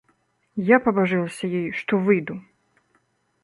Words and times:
Я 0.69 0.77
пабажылася 0.85 1.45
ёй, 1.59 1.67
што 1.81 2.03
выйду. 2.07 2.41